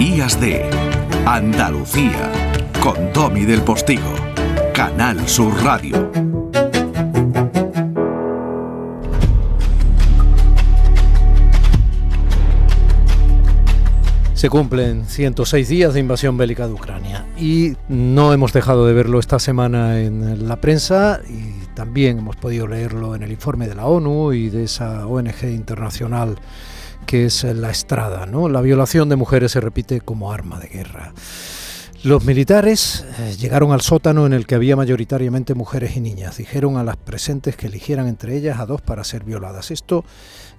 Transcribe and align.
Días 0.00 0.40
de 0.40 0.64
Andalucía 1.26 2.32
con 2.82 3.12
Domi 3.12 3.44
del 3.44 3.60
Postigo, 3.60 4.14
Canal 4.72 5.28
Sur 5.28 5.52
Radio. 5.62 6.10
Se 14.32 14.48
cumplen 14.48 15.04
106 15.04 15.68
días 15.68 15.92
de 15.92 16.00
invasión 16.00 16.38
bélica 16.38 16.66
de 16.66 16.72
Ucrania 16.72 17.26
y 17.36 17.76
no 17.90 18.32
hemos 18.32 18.54
dejado 18.54 18.86
de 18.86 18.94
verlo 18.94 19.20
esta 19.20 19.38
semana 19.38 20.00
en 20.00 20.48
la 20.48 20.56
prensa 20.62 21.20
y 21.28 21.66
también 21.74 22.20
hemos 22.20 22.36
podido 22.36 22.66
leerlo 22.66 23.14
en 23.14 23.22
el 23.22 23.32
informe 23.32 23.68
de 23.68 23.74
la 23.74 23.84
ONU 23.84 24.32
y 24.32 24.48
de 24.48 24.64
esa 24.64 25.06
ONG 25.06 25.44
internacional 25.44 26.38
que 27.10 27.26
es 27.26 27.42
la 27.42 27.72
Estrada. 27.72 28.24
¿no? 28.24 28.48
La 28.48 28.60
violación 28.60 29.08
de 29.08 29.16
mujeres 29.16 29.50
se 29.50 29.60
repite 29.60 30.00
como 30.00 30.30
arma 30.30 30.60
de 30.60 30.68
guerra. 30.68 31.12
Los 32.04 32.24
militares 32.24 33.04
eh, 33.18 33.34
llegaron 33.36 33.72
al 33.72 33.80
sótano 33.80 34.26
en 34.26 34.32
el 34.32 34.46
que 34.46 34.54
había 34.54 34.76
mayoritariamente 34.76 35.54
mujeres 35.54 35.96
y 35.96 36.00
niñas. 36.00 36.36
Dijeron 36.36 36.76
a 36.76 36.84
las 36.84 36.96
presentes 36.96 37.56
que 37.56 37.66
eligieran 37.66 38.06
entre 38.06 38.36
ellas 38.36 38.60
a 38.60 38.66
dos 38.66 38.80
para 38.80 39.02
ser 39.02 39.24
violadas. 39.24 39.72
Esto 39.72 40.04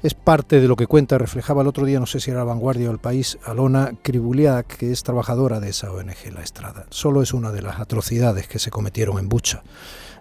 es 0.04 0.14
parte 0.14 0.60
de 0.60 0.68
lo 0.68 0.76
que 0.76 0.88
cuenta, 0.88 1.18
reflejaba 1.18 1.62
el 1.62 1.70
otro 1.70 1.86
día, 1.86 2.02
no 2.02 2.05
sé 2.05 2.20
si 2.20 2.32
era 2.32 2.41
la 2.41 2.46
vanguardia 2.46 2.90
o 2.90 2.91
el 2.91 2.99
país, 2.99 3.38
Alona 3.46 3.94
Kribuliak, 4.02 4.68
que 4.76 4.91
es 4.91 5.04
trabajadora 5.04 5.62
de 5.62 5.70
esa 5.70 5.90
ONG 5.90 6.34
La 6.34 6.44
Estrada. 6.44 6.86
Solo 6.90 7.22
es 7.22 7.34
una 7.34 7.54
de 7.54 7.62
las 7.62 7.80
atrocidades 7.80 8.49
que 8.49 8.60
se 8.60 8.72
cometieron 8.72 9.20
en 9.20 9.30
Bucha, 9.30 9.63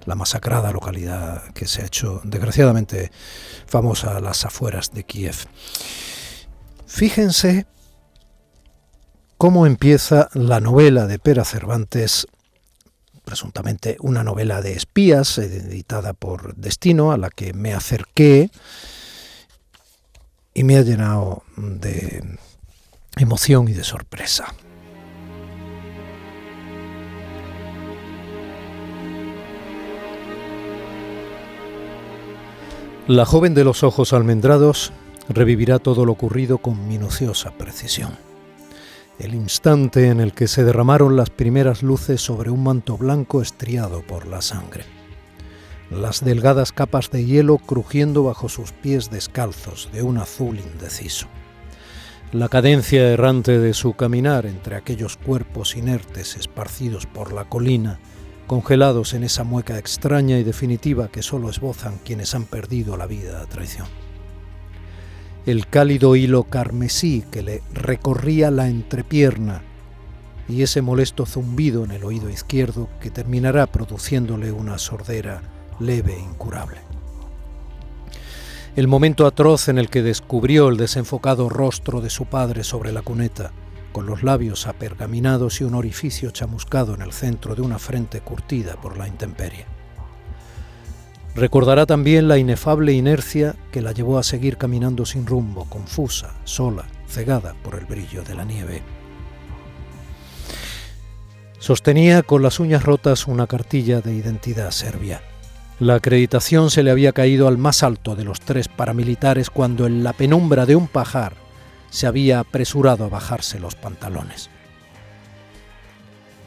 la 0.06 0.14
masacrada 0.14 0.70
localidad 0.70 1.42
que 1.54 1.66
se 1.66 1.82
ha 1.82 1.86
hecho 1.86 2.20
desgraciadamente 2.22 3.10
famosa 3.66 4.16
a 4.16 4.20
las 4.20 4.44
afueras 4.44 4.92
de 4.94 5.02
Kiev. 5.02 5.34
Fíjense 6.90 7.66
cómo 9.38 9.64
empieza 9.64 10.28
la 10.34 10.60
novela 10.60 11.06
de 11.06 11.20
Pera 11.20 11.44
Cervantes 11.44 12.26
presuntamente 13.24 13.96
una 14.00 14.24
novela 14.24 14.60
de 14.60 14.72
espías 14.72 15.38
editada 15.38 16.14
por 16.14 16.56
Destino, 16.56 17.12
a 17.12 17.16
la 17.16 17.30
que 17.30 17.54
me 17.54 17.74
acerqué 17.74 18.50
y 20.52 20.64
me 20.64 20.76
ha 20.76 20.82
llenado 20.82 21.44
de 21.56 22.38
emoción 23.16 23.68
y 23.68 23.72
de 23.72 23.84
sorpresa. 23.84 24.52
La 33.06 33.24
joven 33.24 33.54
de 33.54 33.64
los 33.64 33.84
ojos 33.84 34.12
almendrados 34.12 34.92
revivirá 35.30 35.78
todo 35.78 36.04
lo 36.04 36.12
ocurrido 36.12 36.58
con 36.58 36.86
minuciosa 36.86 37.52
precisión. 37.52 38.18
El 39.18 39.34
instante 39.34 40.08
en 40.08 40.20
el 40.20 40.32
que 40.32 40.48
se 40.48 40.64
derramaron 40.64 41.16
las 41.16 41.30
primeras 41.30 41.82
luces 41.82 42.20
sobre 42.20 42.50
un 42.50 42.62
manto 42.62 42.98
blanco 42.98 43.40
estriado 43.40 44.02
por 44.02 44.26
la 44.26 44.42
sangre 44.42 44.84
las 45.90 46.24
delgadas 46.24 46.72
capas 46.72 47.10
de 47.10 47.24
hielo 47.24 47.58
crujiendo 47.58 48.22
bajo 48.22 48.48
sus 48.48 48.72
pies 48.72 49.10
descalzos 49.10 49.90
de 49.92 50.02
un 50.02 50.18
azul 50.18 50.58
indeciso. 50.58 51.26
La 52.32 52.48
cadencia 52.48 53.08
errante 53.08 53.58
de 53.58 53.74
su 53.74 53.94
caminar 53.94 54.46
entre 54.46 54.76
aquellos 54.76 55.16
cuerpos 55.16 55.76
inertes 55.76 56.36
esparcidos 56.36 57.06
por 57.06 57.32
la 57.32 57.46
colina, 57.46 57.98
congelados 58.46 59.14
en 59.14 59.24
esa 59.24 59.42
mueca 59.42 59.78
extraña 59.78 60.38
y 60.38 60.44
definitiva 60.44 61.08
que 61.08 61.22
solo 61.22 61.50
esbozan 61.50 61.98
quienes 62.04 62.36
han 62.36 62.44
perdido 62.44 62.96
la 62.96 63.06
vida 63.06 63.42
a 63.42 63.46
traición. 63.46 63.88
El 65.46 65.66
cálido 65.66 66.16
hilo 66.16 66.44
carmesí 66.44 67.24
que 67.30 67.42
le 67.42 67.62
recorría 67.72 68.50
la 68.50 68.68
entrepierna 68.68 69.62
y 70.48 70.62
ese 70.62 70.82
molesto 70.82 71.24
zumbido 71.24 71.84
en 71.84 71.92
el 71.92 72.04
oído 72.04 72.28
izquierdo 72.28 72.88
que 73.00 73.10
terminará 73.10 73.66
produciéndole 73.66 74.52
una 74.52 74.78
sordera 74.78 75.40
leve 75.78 76.14
e 76.14 76.20
incurable. 76.20 76.80
El 78.76 78.86
momento 78.86 79.26
atroz 79.26 79.68
en 79.68 79.78
el 79.78 79.88
que 79.88 80.02
descubrió 80.02 80.68
el 80.68 80.76
desenfocado 80.76 81.48
rostro 81.48 82.00
de 82.00 82.10
su 82.10 82.26
padre 82.26 82.62
sobre 82.62 82.92
la 82.92 83.02
cuneta, 83.02 83.52
con 83.92 84.06
los 84.06 84.22
labios 84.22 84.66
apergaminados 84.66 85.60
y 85.60 85.64
un 85.64 85.74
orificio 85.74 86.30
chamuscado 86.30 86.94
en 86.94 87.02
el 87.02 87.12
centro 87.12 87.54
de 87.54 87.62
una 87.62 87.78
frente 87.78 88.20
curtida 88.20 88.76
por 88.80 88.96
la 88.96 89.08
intemperie. 89.08 89.79
Recordará 91.34 91.86
también 91.86 92.26
la 92.28 92.38
inefable 92.38 92.92
inercia 92.92 93.54
que 93.70 93.82
la 93.82 93.92
llevó 93.92 94.18
a 94.18 94.22
seguir 94.22 94.56
caminando 94.56 95.06
sin 95.06 95.26
rumbo, 95.26 95.64
confusa, 95.66 96.34
sola, 96.44 96.86
cegada 97.06 97.54
por 97.62 97.76
el 97.76 97.86
brillo 97.86 98.22
de 98.22 98.34
la 98.34 98.44
nieve. 98.44 98.82
Sostenía 101.58 102.22
con 102.22 102.42
las 102.42 102.58
uñas 102.58 102.82
rotas 102.82 103.26
una 103.26 103.46
cartilla 103.46 104.00
de 104.00 104.14
identidad 104.14 104.70
serbia. 104.70 105.22
La 105.78 105.94
acreditación 105.94 106.70
se 106.70 106.82
le 106.82 106.90
había 106.90 107.12
caído 107.12 107.48
al 107.48 107.58
más 107.58 107.82
alto 107.82 108.16
de 108.16 108.24
los 108.24 108.40
tres 108.40 108.68
paramilitares 108.68 109.50
cuando 109.50 109.86
en 109.86 110.02
la 110.02 110.12
penumbra 110.12 110.66
de 110.66 110.76
un 110.76 110.88
pajar 110.88 111.34
se 111.90 112.06
había 112.06 112.40
apresurado 112.40 113.04
a 113.04 113.08
bajarse 113.08 113.60
los 113.60 113.76
pantalones. 113.76 114.50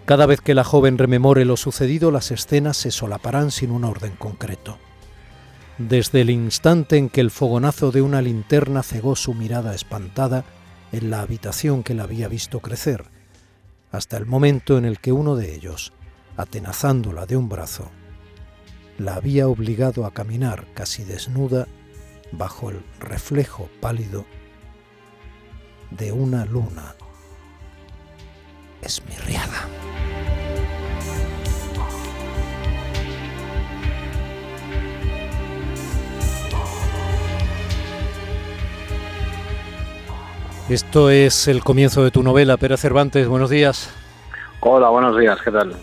Cada 0.06 0.26
vez 0.26 0.42
que 0.42 0.54
la 0.54 0.66
joven 0.66 0.98
rememore 0.98 1.46
lo 1.46 1.56
sucedido, 1.56 2.12
las 2.12 2.32
escenas 2.32 2.76
se 2.76 2.92
solaparán 2.92 3.52
sin 3.52 3.72
un 3.72 3.86
orden 3.86 4.16
concreto. 4.18 4.78
Desde 5.78 6.22
el 6.22 6.30
instante 6.30 6.98
en 6.98 7.10
que 7.10 7.22
el 7.22 7.32
fogonazo 7.32 7.92
de 7.92 8.02
una 8.02 8.22
linterna 8.22 8.84
cegó 8.84 9.16
su 9.16 9.34
mirada 9.34 9.74
espantada 9.74 10.44
en 10.92 11.10
la 11.10 11.22
habitación 11.22 11.84
que 11.84 11.94
la 11.94 12.04
había 12.04 12.28
visto 12.28 12.60
crecer, 12.60 13.06
hasta 13.92 14.18
el 14.18 14.26
momento 14.26 14.78
en 14.78 14.86
el 14.86 15.00
que 15.00 15.14
uno 15.14 15.38
de 15.38 15.56
ellos, 15.56 15.94
atenazándola 16.36 17.26
de 17.26 17.38
un 17.38 17.48
brazo, 17.48 17.90
la 18.98 19.16
había 19.16 19.48
obligado 19.48 20.06
a 20.06 20.12
caminar 20.12 20.68
casi 20.74 21.04
desnuda 21.04 21.68
bajo 22.32 22.70
el 22.70 22.84
reflejo 23.00 23.70
pálido 23.80 24.26
de 25.92 26.12
una 26.12 26.46
luna 26.46 26.96
esmirriada. 28.82 29.68
Esto 40.70 41.10
es 41.10 41.48
el 41.48 41.64
comienzo 41.64 42.04
de 42.04 42.12
tu 42.12 42.24
novela, 42.24 42.58
Pera 42.58 42.78
Cervantes. 42.78 43.28
Buenos 43.28 43.50
días. 43.50 43.94
Hola, 44.62 44.90
buenos 44.90 45.20
días, 45.20 45.38
¿qué 45.44 45.52
tal? 45.52 45.76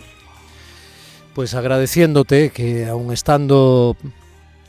pues 1.33 1.55
agradeciéndote 1.55 2.51
que 2.51 2.87
aun 2.87 3.11
estando 3.11 3.95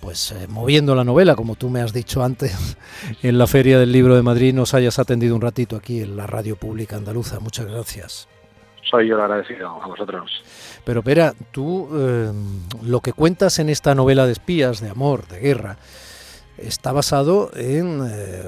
pues 0.01 0.33
eh, 0.33 0.47
moviendo 0.49 0.95
la 0.97 1.05
novela, 1.05 1.37
como 1.37 1.55
tú 1.55 1.71
me 1.71 1.81
has 1.81 1.93
dicho 1.93 2.25
antes, 2.25 2.77
en 3.23 3.39
la 3.39 3.47
Feria 3.47 3.79
del 3.79 3.93
Libro 3.93 4.17
de 4.17 4.23
Madrid, 4.23 4.53
nos 4.53 4.75
hayas 4.75 4.99
atendido 4.99 5.37
un 5.37 5.41
ratito 5.41 5.77
aquí 5.77 6.01
en 6.01 6.17
la 6.17 6.27
Radio 6.27 6.57
Pública 6.57 6.97
Andaluza. 6.97 7.39
Muchas 7.39 7.67
gracias. 7.67 8.29
Soy 8.91 9.09
yo 9.09 9.15
el 9.15 9.23
agradecido 9.23 9.69
a 9.69 9.87
vosotros. 9.87 10.43
Pero, 10.85 11.03
Pera, 11.03 11.35
tú 11.53 11.89
eh, 11.95 12.33
lo 12.83 13.01
que 13.01 13.13
cuentas 13.13 13.61
en 13.61 13.69
esta 13.69 13.95
novela 13.95 14.27
de 14.27 14.33
espías, 14.33 14.81
de 14.81 14.91
amor, 14.91 15.27
de 15.29 15.39
guerra, 15.39 15.77
está 16.63 16.93
basado 16.93 17.51
en 17.55 18.01
eh, 18.09 18.43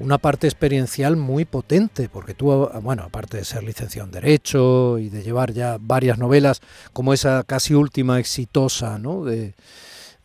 una 0.00 0.18
parte 0.18 0.46
experiencial 0.46 1.16
muy 1.16 1.44
potente, 1.44 2.08
porque 2.08 2.34
tú, 2.34 2.68
bueno, 2.82 3.02
aparte 3.04 3.38
de 3.38 3.44
ser 3.44 3.62
licenciado 3.62 4.06
en 4.06 4.12
Derecho 4.12 4.98
y 4.98 5.08
de 5.08 5.22
llevar 5.22 5.52
ya 5.52 5.78
varias 5.80 6.18
novelas, 6.18 6.60
como 6.92 7.12
esa 7.12 7.44
casi 7.44 7.74
última 7.74 8.18
exitosa, 8.18 8.98
¿no? 8.98 9.24
De, 9.24 9.54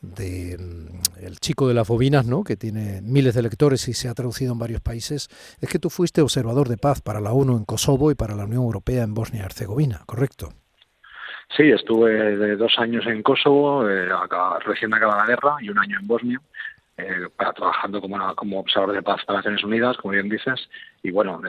de 0.02 0.58
mm, 0.58 1.26
El 1.26 1.40
chico 1.40 1.68
de 1.68 1.74
las 1.74 1.88
bobinas, 1.88 2.26
¿no? 2.26 2.44
que 2.44 2.56
tiene 2.56 3.02
miles 3.02 3.34
de 3.34 3.42
lectores 3.42 3.88
y 3.88 3.94
se 3.94 4.08
ha 4.08 4.14
traducido 4.14 4.54
en 4.54 4.60
varios 4.60 4.82
países, 4.82 5.30
es 5.60 5.70
que 5.70 5.80
tú 5.80 5.90
fuiste 5.90 6.22
observador 6.22 6.70
de 6.70 6.78
paz 6.78 7.02
para 7.02 7.22
la 7.22 7.32
ONU 7.32 7.58
en 7.58 7.66
Kosovo 7.66 8.12
y 8.12 8.16
para 8.16 8.36
la 8.36 8.46
Unión 8.46 8.64
Europea 8.64 9.04
en 9.04 9.14
Bosnia 9.14 9.42
y 9.42 9.46
Herzegovina, 9.46 10.02
¿correcto? 10.06 10.54
Sí, 11.56 11.64
estuve 11.70 12.38
de 12.38 12.56
dos 12.56 12.74
años 12.80 13.06
en 13.06 13.22
Kosovo, 13.22 13.88
eh, 13.88 14.10
acá, 14.12 14.60
recién 14.66 14.94
acabada 14.94 15.22
la 15.22 15.28
guerra, 15.28 15.56
y 15.62 15.70
un 15.70 15.80
año 15.80 15.98
en 16.00 16.08
Bosnia 16.08 16.42
eh, 16.98 17.28
trabajando 17.56 18.02
como, 18.02 18.36
como 18.36 18.60
observador 18.60 18.96
de 18.96 19.04
paz 19.04 19.24
para 19.26 19.40
Naciones 19.40 19.64
Unidas, 19.64 19.98
como 19.98 20.14
bien 20.14 20.30
dices. 20.30 20.70
Y 21.04 21.12
bueno, 21.12 21.42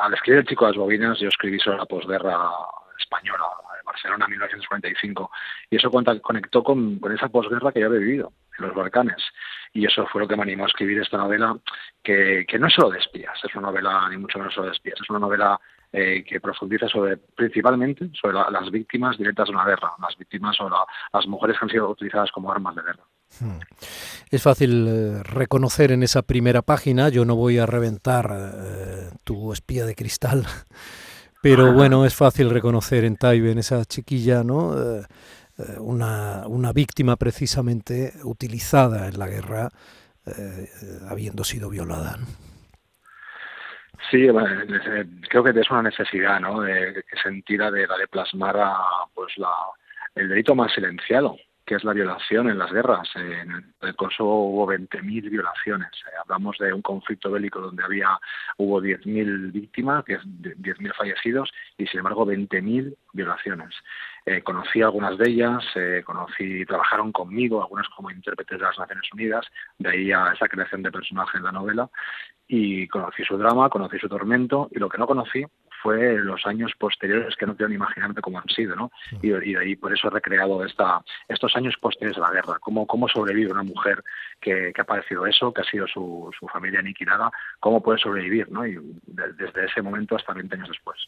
al 0.00 0.14
escribir 0.14 0.40
El 0.40 0.46
chico 0.46 0.64
de 0.64 0.72
las 0.72 0.78
bobinas, 0.78 1.18
yo 1.18 1.28
escribí 1.28 1.58
sobre 1.58 1.78
la 1.78 1.86
posguerra 1.86 2.50
española, 2.98 3.44
de 3.76 3.82
Barcelona 3.84 4.28
1945, 4.28 5.30
y 5.70 5.76
eso 5.76 5.90
conectó 5.90 6.62
con, 6.62 7.00
esa 7.14 7.28
posguerra 7.28 7.72
que 7.72 7.80
yo 7.80 7.86
había 7.86 8.00
vivido 8.00 8.32
en 8.58 8.66
los 8.66 8.74
Balcanes. 8.74 9.22
Y 9.72 9.86
eso 9.86 10.06
fue 10.06 10.22
lo 10.22 10.28
que 10.28 10.36
me 10.36 10.42
animó 10.42 10.64
a 10.64 10.68
escribir 10.68 11.00
esta 11.00 11.16
novela, 11.16 11.56
que, 12.02 12.44
que 12.46 12.58
no 12.58 12.66
es 12.66 12.74
solo 12.74 12.90
de 12.90 12.98
espías, 12.98 13.38
es 13.42 13.54
una 13.54 13.68
novela 13.68 14.08
ni 14.10 14.18
mucho 14.18 14.38
menos 14.38 14.54
solo 14.54 14.66
de 14.66 14.72
espías, 14.72 14.98
es 15.00 15.10
una 15.10 15.18
novela 15.18 15.58
eh, 15.94 16.24
que 16.24 16.40
profundiza 16.40 16.88
sobre 16.88 17.18
principalmente 17.18 18.10
sobre 18.18 18.34
las 18.34 18.70
víctimas 18.70 19.18
directas 19.18 19.48
de 19.48 19.54
una 19.54 19.66
guerra, 19.66 19.92
las 20.00 20.16
víctimas 20.16 20.58
o 20.60 20.70
las 21.12 21.26
mujeres 21.26 21.58
que 21.58 21.64
han 21.66 21.70
sido 21.70 21.90
utilizadas 21.90 22.32
como 22.32 22.50
armas 22.50 22.74
de 22.74 22.82
guerra. 22.82 23.04
Hmm. 23.40 23.58
Es 24.30 24.42
fácil 24.42 24.86
eh, 24.88 25.22
reconocer 25.22 25.92
en 25.92 26.02
esa 26.02 26.22
primera 26.22 26.62
página, 26.62 27.08
yo 27.08 27.24
no 27.24 27.36
voy 27.36 27.58
a 27.58 27.66
reventar 27.66 28.30
eh, 28.30 29.10
tu 29.24 29.52
espía 29.52 29.86
de 29.86 29.94
cristal, 29.94 30.44
pero 31.42 31.72
bueno, 31.72 32.04
es 32.04 32.14
fácil 32.14 32.50
reconocer 32.50 33.04
en 33.04 33.16
Taibe, 33.16 33.52
en 33.52 33.58
esa 33.58 33.84
chiquilla, 33.84 34.42
¿no? 34.44 34.74
Eh, 34.74 35.02
una, 35.78 36.46
una, 36.46 36.72
víctima 36.72 37.16
precisamente 37.16 38.14
utilizada 38.24 39.06
en 39.08 39.18
la 39.18 39.28
guerra, 39.28 39.68
habiendo 41.08 41.44
sido 41.44 41.68
violada. 41.68 42.16
Sí, 44.10 44.26
creo 45.28 45.44
que 45.44 45.58
es 45.58 45.70
una 45.70 45.82
necesidad, 45.82 46.40
¿no? 46.40 46.62
De, 46.62 47.04
sentida 47.22 47.70
de 47.70 47.86
la 47.86 47.96
de 47.96 48.08
plasmar 48.08 48.56
a, 48.56 48.76
pues 49.14 49.32
la, 49.36 49.50
el 50.14 50.28
delito 50.28 50.54
más 50.54 50.72
silenciado, 50.72 51.36
que 51.72 51.76
es 51.76 51.84
la 51.84 51.94
violación 51.94 52.50
en 52.50 52.58
las 52.58 52.70
guerras. 52.70 53.08
En 53.14 53.72
el 53.80 53.96
Kosovo 53.96 54.50
hubo 54.50 54.70
20.000 54.70 55.30
violaciones. 55.30 55.88
Eh, 56.04 56.10
hablamos 56.22 56.58
de 56.58 56.70
un 56.70 56.82
conflicto 56.82 57.30
bélico 57.30 57.62
donde 57.62 57.82
había 57.82 58.10
hubo 58.58 58.82
10.000 58.82 59.52
víctimas, 59.52 60.04
10.000 60.04 60.94
fallecidos 60.94 61.50
y 61.78 61.86
sin 61.86 62.00
embargo 62.00 62.26
20.000 62.26 62.94
violaciones. 63.14 63.74
Eh, 64.26 64.42
conocí 64.42 64.82
algunas 64.82 65.16
de 65.16 65.30
ellas, 65.30 65.64
eh, 65.74 66.02
conocí, 66.04 66.66
trabajaron 66.66 67.10
conmigo, 67.10 67.62
algunas 67.62 67.88
como 67.96 68.10
intérpretes 68.10 68.58
de 68.58 68.64
las 68.64 68.78
Naciones 68.78 69.10
Unidas, 69.10 69.46
de 69.78 69.88
ahí 69.88 70.12
a 70.12 70.30
esa 70.34 70.48
creación 70.48 70.82
de 70.82 70.92
personaje 70.92 71.38
en 71.38 71.44
la 71.44 71.52
novela, 71.52 71.88
y 72.46 72.86
conocí 72.88 73.24
su 73.24 73.38
drama, 73.38 73.70
conocí 73.70 73.98
su 73.98 74.10
tormento, 74.10 74.68
y 74.72 74.78
lo 74.78 74.90
que 74.90 74.98
no 74.98 75.06
conocí 75.06 75.42
fue 75.82 76.16
los 76.18 76.46
años 76.46 76.72
posteriores 76.78 77.36
que 77.36 77.46
no 77.46 77.56
quiero 77.56 77.68
ni 77.68 77.74
imaginarme 77.74 78.20
cómo 78.20 78.38
han 78.38 78.48
sido, 78.48 78.76
¿no? 78.76 78.90
Y, 79.20 79.30
de 79.30 79.58
ahí 79.58 79.76
por 79.76 79.92
eso 79.92 80.08
he 80.08 80.10
recreado 80.10 80.64
esta, 80.64 81.02
estos 81.28 81.54
años 81.56 81.74
posteriores 81.80 82.16
de 82.16 82.22
la 82.22 82.30
guerra, 82.30 82.58
cómo, 82.60 82.86
cómo 82.86 83.08
sobrevive 83.08 83.52
una 83.52 83.62
mujer 83.62 84.02
que, 84.40 84.72
ha 84.76 84.84
padecido 84.84 85.26
eso, 85.26 85.52
que 85.52 85.62
ha 85.62 85.64
sido 85.64 85.86
su, 85.86 86.30
su 86.38 86.46
familia 86.48 86.80
aniquilada, 86.80 87.30
cómo 87.60 87.82
puede 87.82 87.98
sobrevivir, 87.98 88.50
¿no? 88.50 88.66
Y 88.66 88.78
desde 89.06 89.64
ese 89.64 89.82
momento 89.82 90.16
hasta 90.16 90.32
20 90.32 90.54
años 90.54 90.68
después 90.68 90.98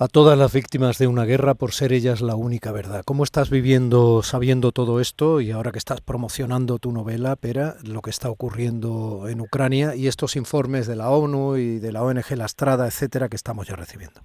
a 0.00 0.08
todas 0.08 0.38
las 0.38 0.54
víctimas 0.54 0.96
de 0.96 1.06
una 1.06 1.26
guerra 1.26 1.52
por 1.52 1.72
ser 1.72 1.92
ellas 1.92 2.22
la 2.22 2.34
única 2.34 2.72
verdad. 2.72 3.02
¿Cómo 3.04 3.22
estás 3.22 3.50
viviendo, 3.50 4.22
sabiendo 4.22 4.72
todo 4.72 4.98
esto 4.98 5.42
y 5.42 5.50
ahora 5.50 5.72
que 5.72 5.78
estás 5.78 6.00
promocionando 6.00 6.78
tu 6.78 6.90
novela, 6.90 7.36
Pera, 7.36 7.74
lo 7.86 8.00
que 8.00 8.08
está 8.08 8.30
ocurriendo 8.30 9.28
en 9.28 9.42
Ucrania 9.42 9.94
y 9.94 10.08
estos 10.08 10.36
informes 10.36 10.86
de 10.86 10.96
la 10.96 11.10
ONU 11.10 11.58
y 11.58 11.80
de 11.80 11.92
la 11.92 12.02
ONG 12.02 12.34
La 12.34 12.46
Estrada, 12.46 12.86
etcétera, 12.86 13.28
que 13.28 13.36
estamos 13.36 13.68
ya 13.68 13.76
recibiendo? 13.76 14.22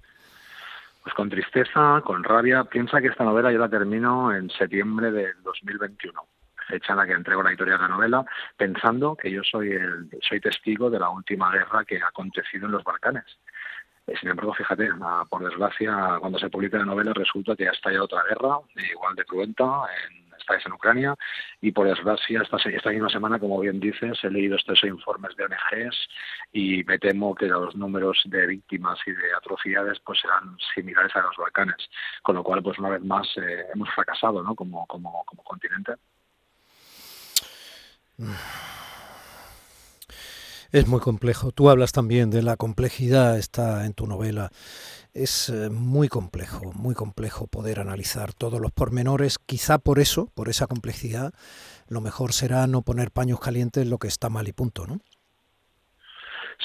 Pues 1.02 1.14
con 1.14 1.28
tristeza, 1.28 2.00
con 2.06 2.24
rabia. 2.24 2.64
Piensa 2.64 3.02
que 3.02 3.08
esta 3.08 3.24
novela 3.24 3.52
yo 3.52 3.58
la 3.58 3.68
termino 3.68 4.34
en 4.34 4.48
septiembre 4.48 5.12
del 5.12 5.42
2021 5.42 6.22
fecha 6.68 6.94
en 6.94 6.98
la 6.98 7.06
que 7.06 7.12
entrego 7.12 7.44
la 7.44 7.50
editorial 7.50 7.78
de 7.78 7.82
la 7.84 7.94
novela, 7.94 8.24
pensando 8.56 9.14
que 9.14 9.30
yo 9.30 9.42
soy 9.44 9.70
el, 9.70 10.08
soy 10.20 10.40
testigo 10.40 10.90
de 10.90 10.98
la 10.98 11.10
última 11.10 11.52
guerra 11.52 11.84
que 11.84 12.02
ha 12.02 12.08
acontecido 12.08 12.66
en 12.66 12.72
los 12.72 12.82
Balcanes. 12.82 13.38
Eh, 14.06 14.14
sin 14.20 14.28
embargo, 14.28 14.54
fíjate, 14.54 14.88
por 15.28 15.44
desgracia, 15.44 16.18
cuando 16.20 16.38
se 16.38 16.48
publica 16.48 16.78
la 16.78 16.84
novela 16.84 17.12
resulta 17.12 17.56
que 17.56 17.68
ha 17.68 17.72
estallado 17.72 18.04
otra 18.04 18.22
guerra, 18.22 18.58
igual 18.90 19.16
de 19.16 19.24
cruenta, 19.24 19.64
en, 20.06 20.26
esta 20.38 20.68
en 20.68 20.72
Ucrania, 20.74 21.14
y 21.60 21.72
por 21.72 21.88
desgracia, 21.88 22.42
esta, 22.42 22.56
esta 22.56 22.90
misma 22.90 23.08
semana, 23.08 23.40
como 23.40 23.58
bien 23.58 23.80
dices, 23.80 24.18
he 24.22 24.30
leído 24.30 24.56
estos 24.56 24.82
informes 24.84 25.34
de 25.36 25.44
ONGs 25.44 26.08
y 26.52 26.84
me 26.84 26.98
temo 26.98 27.34
que 27.34 27.46
los 27.46 27.74
números 27.74 28.22
de 28.26 28.46
víctimas 28.46 28.98
y 29.06 29.10
de 29.10 29.34
atrocidades 29.34 29.98
pues 30.04 30.20
serán 30.20 30.56
similares 30.74 31.14
a 31.16 31.22
los 31.22 31.36
Balcanes, 31.36 31.90
con 32.22 32.36
lo 32.36 32.44
cual, 32.44 32.62
pues 32.62 32.78
una 32.78 32.90
vez 32.90 33.02
más, 33.02 33.26
eh, 33.36 33.66
hemos 33.74 33.90
fracasado 33.90 34.42
¿no? 34.42 34.54
como, 34.54 34.86
como, 34.86 35.24
como 35.24 35.42
continente. 35.42 35.94
Es 40.72 40.88
muy 40.88 41.00
complejo. 41.00 41.52
Tú 41.52 41.70
hablas 41.70 41.92
también 41.92 42.30
de 42.30 42.42
la 42.42 42.56
complejidad, 42.56 43.38
está 43.38 43.86
en 43.86 43.94
tu 43.94 44.06
novela. 44.06 44.50
Es 45.14 45.48
eh, 45.48 45.70
muy 45.70 46.08
complejo, 46.08 46.72
muy 46.74 46.94
complejo 46.94 47.46
poder 47.46 47.80
analizar 47.80 48.34
todos 48.34 48.60
los 48.60 48.72
pormenores. 48.72 49.38
Quizá 49.38 49.78
por 49.78 49.98
eso, 49.98 50.28
por 50.34 50.48
esa 50.48 50.66
complejidad, 50.66 51.32
lo 51.88 52.00
mejor 52.00 52.32
será 52.32 52.66
no 52.66 52.82
poner 52.82 53.10
paños 53.10 53.40
calientes 53.40 53.84
en 53.84 53.90
lo 53.90 53.98
que 53.98 54.08
está 54.08 54.28
mal 54.28 54.48
y 54.48 54.52
punto, 54.52 54.86
¿no? 54.86 55.00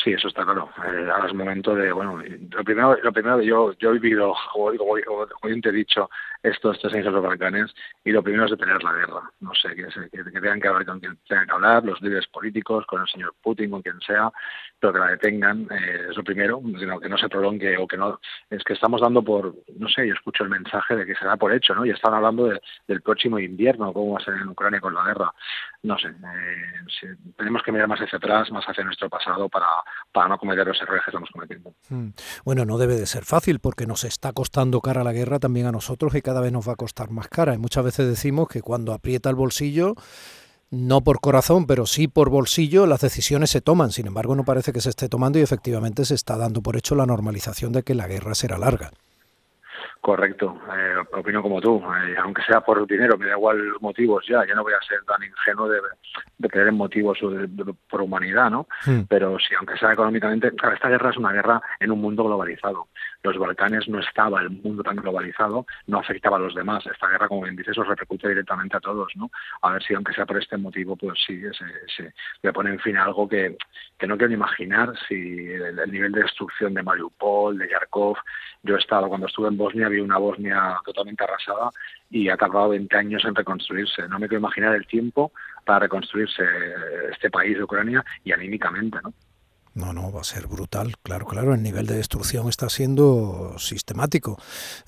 Sí, 0.04 0.14
eso 0.14 0.30
está 0.30 0.44
claro. 0.44 0.70
Eh, 0.86 1.10
ahora 1.14 1.28
es 1.28 1.34
momento 1.34 1.76
de, 1.76 1.92
bueno, 1.92 2.22
lo 2.22 2.64
primero, 2.64 2.98
lo 3.02 3.12
primero 3.12 3.42
yo, 3.42 3.74
yo 3.74 3.90
he 3.90 4.00
vivido, 4.00 4.34
como, 4.52 4.72
te 5.62 5.70
he 5.70 5.72
dicho, 5.72 6.10
estos 6.44 6.80
tres 6.80 7.04
de 7.06 7.12
los 7.12 7.24
Balcanes 7.24 7.74
y 8.04 8.12
lo 8.12 8.24
primero 8.24 8.46
es 8.46 8.52
detener 8.52 8.84
la 8.84 8.94
guerra. 8.94 9.32
No 9.40 9.54
sé, 9.54 9.76
que, 9.76 9.86
que, 10.10 10.24
tengan 10.24 10.60
que 10.60 10.68
hablar 10.68 10.86
con 10.86 11.00
quien 11.00 11.18
tengan 11.28 11.46
que 11.46 11.54
hablar, 11.54 11.84
los 11.84 12.02
líderes 12.02 12.28
políticos, 12.28 12.86
con 12.88 13.02
el 13.02 13.08
señor 13.08 13.36
Putin, 13.42 13.70
con 13.70 13.82
quien 13.82 14.00
sea, 14.02 14.32
pero 14.80 14.94
que 14.94 15.00
la 15.00 15.08
detengan 15.10 15.68
eh, 15.72 16.08
es 16.10 16.18
lo 16.18 16.24
primero, 16.24 16.62
que 17.02 17.10
no 17.10 17.18
se 17.18 17.30
prolongue 17.30 17.78
o 17.78 17.88
que 17.88 17.98
no. 17.98 18.20
Es 18.50 18.64
que 18.64 18.74
estamos 18.74 19.02
dando 19.02 19.24
por, 19.24 19.56
no 19.78 19.88
sé, 19.90 20.08
yo 20.08 20.14
escucho 20.14 20.44
el 20.44 20.50
mensaje 20.50 20.96
de 20.96 21.06
que 21.06 21.16
se 21.16 21.26
da 21.26 21.38
por 21.38 21.54
hecho, 21.54 21.76
¿no? 21.76 21.86
Y 21.86 21.92
están 21.92 22.14
hablando 22.14 22.52
del 22.88 23.02
próximo 23.02 23.38
invierno, 23.38 23.94
cómo 23.94 24.14
va 24.14 24.20
a 24.20 24.26
ser 24.26 24.36
en 24.36 24.50
Ucrania 24.50 24.80
con 24.80 24.94
la 24.94 25.04
guerra. 25.04 25.34
No 25.84 25.98
sé, 25.98 26.08
eh, 26.08 27.16
tenemos 27.38 27.62
que 27.64 27.72
mirar 27.72 27.88
más 27.88 28.00
hacia 28.00 28.18
atrás, 28.18 28.52
más 28.52 28.66
hacia 28.66 28.84
nuestro 28.84 29.10
pasado 29.10 29.50
para, 29.50 29.68
para 30.12 30.28
no 30.28 30.38
cometer 30.38 30.66
los 30.66 30.82
errores 30.82 31.04
que 31.04 31.12
estamos 31.12 31.30
cometiendo. 31.32 31.74
Hmm. 31.90 32.10
Bueno, 32.46 32.66
no 32.66 32.78
debe 32.78 32.96
de 32.96 33.06
ser 33.06 33.26
fácil 33.26 33.60
porque 33.60 33.86
nos 33.86 34.04
está 34.04 34.32
costando 34.34 34.82
cara 34.82 35.04
la 35.04 35.14
guerra 35.14 35.40
también 35.40 35.66
a 35.68 35.72
nosotros 35.72 36.16
y 36.16 36.22
cada 36.22 36.31
vez 36.40 36.54
nos 36.54 36.68
va 36.68 36.74
a 36.74 36.78
costar 36.78 37.12
más 37.12 37.28
cara. 37.28 37.54
Y 37.54 37.58
muchas 37.58 37.84
veces 37.84 38.08
decimos 38.08 38.48
que 38.48 38.62
cuando 38.62 38.94
aprieta 38.94 39.30
el 39.30 39.36
bolsillo, 39.36 39.96
no 40.70 41.02
por 41.02 41.20
corazón, 41.20 41.68
pero 41.68 41.86
sí 41.86 42.08
por 42.08 42.30
bolsillo, 42.30 42.88
las 42.88 43.02
decisiones 43.02 43.50
se 43.50 43.60
toman. 43.60 43.92
Sin 43.92 44.08
embargo, 44.08 44.36
no 44.36 44.46
parece 44.46 44.72
que 44.72 44.80
se 44.80 44.90
esté 44.90 45.10
tomando 45.10 45.38
y 45.38 45.42
efectivamente 45.42 46.06
se 46.06 46.16
está 46.16 46.38
dando 46.38 46.62
por 46.62 46.78
hecho 46.78 46.96
la 46.96 47.06
normalización 47.06 47.74
de 47.74 47.84
que 47.84 47.96
la 47.96 48.08
guerra 48.08 48.36
será 48.36 48.58
larga. 48.58 48.92
Correcto, 50.02 50.60
eh, 50.76 50.96
opino 51.16 51.44
como 51.44 51.62
tú, 51.62 51.78
eh, 51.78 52.16
aunque 52.24 52.42
sea 52.42 52.62
por 52.62 52.88
dinero, 52.88 53.20
me 53.20 53.28
da 53.28 53.34
igual 53.34 53.60
los 53.60 53.82
motivos 53.84 54.26
ya, 54.28 54.44
ya 54.48 54.56
no 54.56 54.64
voy 54.64 54.74
a 54.74 54.82
ser 54.88 55.04
tan 55.06 55.22
ingenuo 55.24 55.70
de, 55.70 55.78
de 56.40 56.50
creer 56.50 56.70
en 56.70 56.76
motivos 56.76 57.20
por 57.88 58.02
humanidad, 58.02 58.50
¿no? 58.50 58.68
Hmm. 58.84 59.02
Pero 59.08 59.38
si, 59.38 59.54
aunque 59.54 59.78
sea 59.78 59.94
económicamente, 59.94 60.52
claro, 60.56 60.74
esta 60.74 60.90
guerra 60.90 61.12
es 61.12 61.18
una 61.18 61.32
guerra 61.32 61.62
en 61.80 61.92
un 61.92 62.02
mundo 62.02 62.24
globalizado. 62.24 62.88
Los 63.24 63.38
Balcanes 63.38 63.88
no 63.88 64.00
estaba 64.00 64.42
el 64.42 64.50
mundo 64.50 64.84
tan 64.84 64.96
globalizado, 64.98 65.66
no 65.88 66.00
afectaba 66.00 66.38
a 66.38 66.40
los 66.40 66.56
demás. 66.56 66.86
Esta 66.86 67.08
guerra, 67.08 67.28
como 67.28 67.44
bien 67.44 67.56
dices, 67.56 67.78
os 67.78 67.88
repercute 67.88 68.28
directamente 68.30 68.78
a 68.78 68.80
todos, 68.80 69.12
¿no? 69.16 69.30
A 69.62 69.74
ver 69.74 69.84
si, 69.84 69.94
aunque 69.94 70.14
sea 70.14 70.26
por 70.26 70.38
este 70.38 70.58
motivo, 70.58 70.96
pues 70.96 71.20
sí, 71.26 71.42
se, 71.42 71.66
se 71.96 72.14
le 72.42 72.54
pone 72.54 72.72
en 72.72 72.80
fin 72.80 72.98
a 72.98 73.04
algo 73.06 73.28
que, 73.28 73.58
que 73.98 74.08
no 74.08 74.18
quiero 74.18 74.30
ni 74.30 74.36
imaginar 74.36 74.94
si 75.08 75.50
el, 75.50 75.78
el 75.78 75.92
nivel 75.92 76.12
de 76.12 76.24
destrucción 76.24 76.74
de 76.74 76.84
Mariupol, 76.84 77.58
de 77.58 77.70
Yarkov, 77.70 78.18
yo 78.64 78.76
he 78.76 78.80
estado, 78.80 79.10
cuando 79.10 79.28
estuve 79.28 79.48
en 79.48 79.58
Bosnia, 79.58 79.90
vi 79.90 80.00
una 80.00 80.18
Bosnia 80.18 80.80
totalmente 80.86 81.24
arrasada 81.24 81.70
y 82.10 82.30
ha 82.30 82.38
tardado 82.38 82.70
20 82.70 82.96
años 82.96 83.26
en 83.26 83.36
reconstruirse. 83.36 84.08
No 84.08 84.20
me 84.20 84.28
quiero 84.28 84.40
imaginar 84.40 84.76
el 84.76 84.86
tiempo 84.86 85.32
para 85.66 85.80
reconstruirse 85.80 86.44
este 87.12 87.30
país 87.30 87.58
de 87.58 87.64
Ucrania 87.64 88.04
y 88.24 88.32
anímicamente, 88.32 89.00
¿no? 89.04 89.14
No, 89.74 89.94
no, 89.94 90.12
va 90.12 90.20
a 90.20 90.26
ser 90.26 90.48
brutal, 90.48 90.96
claro, 91.02 91.26
claro, 91.26 91.54
el 91.54 91.64
nivel 91.64 91.88
de 91.88 91.96
destrucción 91.96 92.50
está 92.50 92.70
siendo 92.70 93.56
sistemático. 93.58 94.38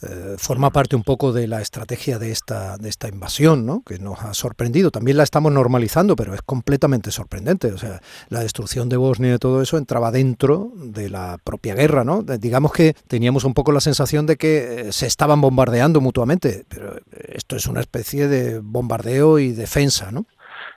Eh, 0.02 0.36
forma 0.38 0.72
parte 0.72 0.98
un 0.98 1.04
poco 1.04 1.32
de 1.32 1.48
la 1.48 1.62
estrategia 1.62 2.20
de 2.20 2.32
esta, 2.32 2.78
de 2.78 2.90
esta 2.90 3.08
invasión, 3.08 3.66
¿no? 3.66 3.82
que 3.86 3.98
nos 4.00 4.20
ha 4.20 4.34
sorprendido. 4.34 4.92
También 4.92 5.16
la 5.16 5.24
estamos 5.24 5.54
normalizando, 5.54 6.18
pero 6.18 6.34
es 6.34 6.42
completamente 6.42 7.12
sorprendente. 7.12 7.72
O 7.72 7.78
sea, 7.78 8.02
la 8.28 8.42
destrucción 8.42 8.90
de 8.90 8.98
Bosnia 8.98 9.36
y 9.36 9.38
todo 9.38 9.62
eso 9.62 9.78
entraba 9.78 10.12
dentro 10.12 10.74
de 10.76 11.10
la 11.10 11.38
propia 11.42 11.76
guerra, 11.76 12.04
¿no? 12.04 12.22
Digamos 12.22 12.74
que 12.74 12.94
teníamos 13.08 13.46
un 13.46 13.54
poco 13.54 13.72
la 13.72 13.80
sensación 13.80 14.26
de 14.26 14.36
que 14.36 14.90
eh, 14.90 14.92
se 14.92 15.08
estaban 15.08 15.40
bombardeando 15.40 16.02
mutuamente, 16.02 16.66
pero 16.68 16.98
esto 17.30 17.56
es 17.56 17.68
una 17.68 17.80
especie 17.80 18.28
de 18.28 18.60
bombardeo 18.60 19.40
y 19.40 19.54
defensa, 19.54 20.12
¿no? 20.12 20.26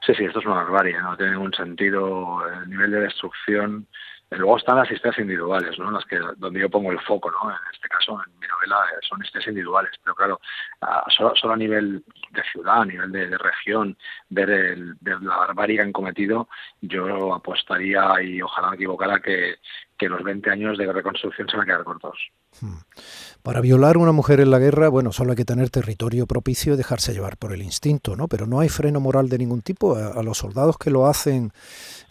Sí, 0.04 0.14
sí, 0.14 0.24
esto 0.24 0.40
es 0.40 0.46
una 0.46 0.56
barbarie, 0.56 1.00
no 1.00 1.16
tiene 1.16 1.32
ningún 1.32 1.52
sentido 1.52 2.46
el 2.48 2.68
nivel 2.68 2.90
de 2.90 3.00
destrucción. 3.00 3.86
Luego 4.30 4.56
están 4.56 4.76
las 4.76 4.90
historias 4.90 5.20
individuales, 5.20 5.78
¿no? 5.78 5.90
Las 5.90 6.04
que 6.04 6.18
donde 6.36 6.60
yo 6.60 6.68
pongo 6.68 6.90
el 6.90 7.00
foco, 7.00 7.30
¿no? 7.30 7.50
En 7.50 7.56
este 7.72 7.88
caso, 7.88 8.18
en 8.26 8.38
mi 8.40 8.46
novela 8.46 8.84
eh, 8.92 8.98
son 9.08 9.22
historias 9.22 9.48
individuales, 9.48 9.92
pero 10.02 10.14
claro, 10.16 10.40
solo, 11.08 11.54
a 11.54 11.56
nivel 11.56 12.04
de 12.36 12.42
ciudad, 12.52 12.82
a 12.82 12.84
nivel 12.84 13.10
de, 13.10 13.38
región, 13.38 13.96
ver, 14.28 14.50
el, 14.50 14.96
la 15.02 15.36
barbarie 15.36 15.76
que 15.76 15.82
han 15.82 15.92
cometido, 15.92 16.48
yo 16.80 17.34
apostaría 17.34 18.22
y 18.22 18.40
ojalá 18.40 18.70
me 18.70 18.76
equivocara 18.76 19.20
que, 19.20 19.56
que 19.96 20.08
los 20.08 20.22
20 20.22 20.50
años 20.50 20.78
de 20.78 20.92
reconstrucción 20.92 21.48
se 21.48 21.56
van 21.56 21.64
a 21.64 21.66
quedar 21.66 21.84
cortos. 21.84 22.18
Hmm. 22.60 22.78
Para 23.42 23.60
violar 23.60 23.96
una 23.96 24.12
mujer 24.12 24.40
en 24.40 24.50
la 24.50 24.58
guerra, 24.58 24.88
bueno, 24.88 25.12
solo 25.12 25.30
hay 25.30 25.36
que 25.36 25.44
tener 25.44 25.70
territorio 25.70 26.26
propicio 26.26 26.74
y 26.74 26.76
dejarse 26.76 27.12
llevar 27.12 27.36
por 27.36 27.52
el 27.52 27.62
instinto, 27.62 28.16
¿no? 28.16 28.28
Pero 28.28 28.46
no 28.46 28.60
hay 28.60 28.68
freno 28.68 29.00
moral 29.00 29.28
de 29.28 29.38
ningún 29.38 29.62
tipo. 29.62 29.96
A, 29.96 30.22
los 30.22 30.38
soldados 30.38 30.78
que 30.78 30.90
lo 30.90 31.06
hacen, 31.06 31.52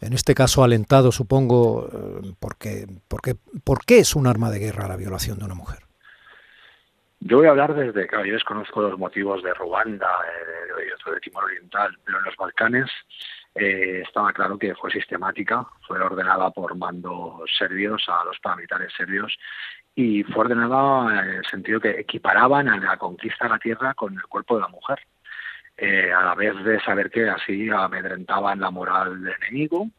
en 0.01 0.13
este 0.13 0.33
caso 0.33 0.63
alentado, 0.63 1.11
supongo, 1.11 1.89
eh, 1.91 2.33
porque, 2.39 2.87
porque, 3.07 3.35
¿por 3.63 3.85
qué 3.85 3.99
es 3.99 4.15
un 4.15 4.27
arma 4.27 4.49
de 4.49 4.59
guerra 4.59 4.87
la 4.87 4.95
violación 4.95 5.37
de 5.39 5.45
una 5.45 5.55
mujer? 5.55 5.84
Yo 7.19 7.37
voy 7.37 7.47
a 7.47 7.51
hablar 7.51 7.73
desde, 7.73 8.07
claro, 8.07 8.25
yo 8.25 8.33
desconozco 8.33 8.81
los 8.81 8.99
motivos 8.99 9.41
de 9.41 9.53
Ruanda 9.53 10.07
eh, 10.27 11.11
de 11.11 11.19
Timor 11.19 11.45
Oriental, 11.45 11.97
pero 12.03 12.19
en 12.19 12.25
los 12.25 12.35
Balcanes 12.35 12.89
eh, 13.53 14.03
estaba 14.05 14.33
claro 14.33 14.57
que 14.57 14.75
fue 14.75 14.91
sistemática, 14.91 15.65
fue 15.87 15.99
ordenada 15.99 16.51
por 16.51 16.75
mandos 16.75 17.49
serbios 17.57 18.03
a 18.07 18.23
los 18.25 18.39
paramilitares 18.39 18.91
serbios 18.95 19.37
y 19.95 20.23
fue 20.23 20.45
ordenada 20.45 21.23
en 21.23 21.29
el 21.35 21.45
sentido 21.45 21.79
que 21.79 21.91
equiparaban 21.91 22.67
a 22.67 22.77
la 22.77 22.97
conquista 22.97 23.45
de 23.45 23.51
la 23.51 23.59
tierra 23.59 23.93
con 23.93 24.13
el 24.13 24.23
cuerpo 24.23 24.55
de 24.55 24.61
la 24.61 24.67
mujer. 24.67 24.99
Eh, 25.77 26.11
a 26.11 26.23
la 26.23 26.35
vez 26.35 26.55
de 26.63 26.79
saber 26.81 27.09
que 27.09 27.29
así 27.29 27.69
amedrentaban 27.69 28.61
la 28.61 28.71
moral 28.71 29.21
del 29.21 29.33
enemigo 29.41 29.89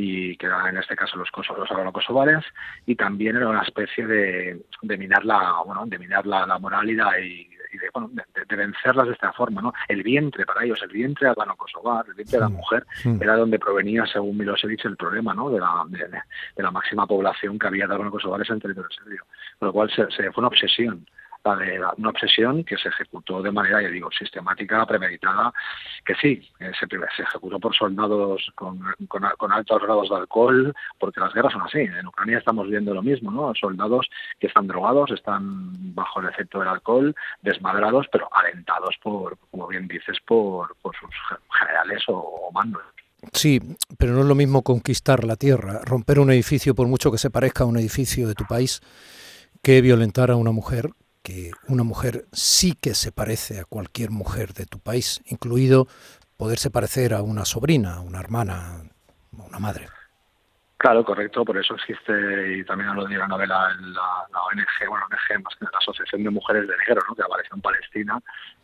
y 0.00 0.36
que 0.36 0.46
eran 0.46 0.68
en 0.68 0.78
este 0.78 0.94
caso 0.94 1.16
los 1.16 1.28
kosovares, 1.30 1.68
los 1.70 1.92
kosovares 1.92 2.44
y 2.86 2.94
también 2.94 3.36
era 3.36 3.48
una 3.48 3.62
especie 3.62 4.06
de, 4.06 4.62
de 4.82 4.96
minar 4.96 5.24
la 5.24 5.60
bueno 5.66 5.84
de 5.86 5.98
minar 5.98 6.24
la, 6.24 6.46
la 6.46 6.56
moral 6.58 6.88
y, 6.88 6.94
de, 6.94 7.04
bueno, 7.92 8.08
de, 8.12 8.56
vencerlas 8.56 9.08
de 9.08 9.14
esta 9.14 9.32
forma 9.32 9.60
no 9.60 9.72
el 9.88 10.04
vientre 10.04 10.46
para 10.46 10.64
ellos 10.64 10.80
el 10.82 10.90
vientre 10.90 11.26
albano-kosovar 11.26 12.06
el 12.06 12.14
vientre 12.14 12.38
de 12.38 12.44
la 12.44 12.48
mujer 12.48 12.86
era 13.20 13.36
donde 13.36 13.58
provenía 13.58 14.06
según 14.06 14.38
Milosevic 14.38 14.84
el 14.84 14.96
problema 14.96 15.34
no 15.34 15.50
de 15.50 15.58
la 15.58 15.84
de, 15.88 16.62
la 16.62 16.70
máxima 16.70 17.04
población 17.04 17.58
que 17.58 17.66
había 17.66 17.88
de 17.88 17.92
albano-kosovares 17.94 18.48
en 18.50 18.56
el 18.56 18.62
territorio 18.62 18.90
serbio. 18.90 19.24
Con 19.58 19.66
lo 19.66 19.72
cual 19.72 19.90
se, 19.90 20.08
se 20.10 20.30
fue 20.30 20.42
una 20.42 20.48
obsesión 20.48 21.04
de 21.44 21.80
una 21.96 22.10
obsesión 22.10 22.64
que 22.64 22.76
se 22.76 22.88
ejecutó 22.88 23.42
de 23.42 23.50
manera, 23.50 23.82
ya 23.82 23.88
digo, 23.88 24.10
sistemática, 24.10 24.84
premeditada, 24.86 25.52
que 26.04 26.14
sí, 26.16 26.42
eh, 26.60 26.72
se, 26.78 27.22
ejecutó 27.22 27.58
por 27.58 27.74
soldados 27.74 28.50
con, 28.54 28.80
con, 29.08 29.52
altos 29.52 29.82
grados 29.82 30.10
de 30.10 30.16
alcohol, 30.16 30.74
porque 30.98 31.20
las 31.20 31.32
guerras 31.32 31.52
son 31.52 31.62
así. 31.62 31.78
En 31.78 32.06
Ucrania 32.06 32.38
estamos 32.38 32.68
viendo 32.68 32.92
lo 32.92 33.02
mismo, 33.02 33.30
¿no? 33.30 33.52
Soldados 33.54 34.06
que 34.38 34.48
están 34.48 34.66
drogados, 34.66 35.10
están 35.10 35.94
bajo 35.94 36.20
el 36.20 36.28
efecto 36.28 36.58
del 36.58 36.68
alcohol, 36.68 37.14
desmadrados, 37.42 38.06
pero 38.12 38.28
alentados 38.32 38.96
por, 39.02 39.38
como 39.50 39.66
bien 39.68 39.88
dices, 39.88 40.18
por, 40.26 40.76
por 40.82 40.94
sus 40.96 41.10
generales 41.58 42.02
o, 42.08 42.18
o 42.18 42.52
mandos. 42.52 42.82
Sí, 43.32 43.60
pero 43.98 44.12
no 44.12 44.20
es 44.20 44.26
lo 44.26 44.34
mismo 44.34 44.62
conquistar 44.62 45.24
la 45.24 45.36
tierra, 45.36 45.80
romper 45.84 46.20
un 46.20 46.30
edificio, 46.30 46.74
por 46.74 46.86
mucho 46.86 47.10
que 47.10 47.18
se 47.18 47.30
parezca 47.30 47.64
a 47.64 47.66
un 47.66 47.76
edificio 47.76 48.28
de 48.28 48.34
tu 48.34 48.44
país, 48.44 48.80
que 49.60 49.80
violentar 49.80 50.30
a 50.30 50.36
una 50.36 50.52
mujer 50.52 50.90
que 51.28 51.52
una 51.66 51.82
mujer 51.82 52.26
sí 52.32 52.72
que 52.72 52.94
se 52.94 53.12
parece 53.12 53.60
a 53.60 53.66
cualquier 53.66 54.10
mujer 54.10 54.54
de 54.54 54.64
tu 54.64 54.78
país, 54.78 55.20
incluido 55.26 55.86
poderse 56.38 56.70
parecer 56.70 57.12
a 57.12 57.20
una 57.20 57.44
sobrina, 57.44 57.96
a 57.96 58.00
una 58.00 58.18
hermana, 58.18 58.88
a 59.38 59.42
una 59.42 59.58
madre. 59.58 59.88
Claro, 60.78 61.04
correcto, 61.04 61.44
por 61.44 61.58
eso 61.58 61.74
existe, 61.74 62.56
y 62.56 62.64
también 62.64 62.94
lo 62.94 63.04
de 63.04 63.18
la 63.18 63.26
novela, 63.26 63.68
la, 63.80 64.26
la 64.32 64.42
ONG, 64.42 64.88
bueno, 64.88 65.06
ONG 65.06 65.42
más 65.42 65.56
que 65.56 65.64
la 65.64 65.78
Asociación 65.78 66.22
de 66.22 66.30
Mujeres 66.30 66.68
de 66.68 66.76
Negro, 66.76 67.02
¿no? 67.08 67.16
que 67.16 67.22
apareció 67.22 67.56
en 67.56 67.62
Palestina, 67.62 68.20